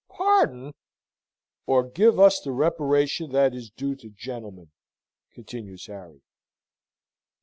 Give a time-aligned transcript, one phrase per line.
[0.09, 0.73] "Pardon?"
[1.67, 4.71] "Or give us the reparation that is due to gentlemen,"
[5.31, 6.23] continues Harry.